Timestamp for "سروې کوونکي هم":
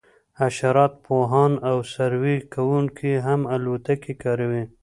1.93-3.41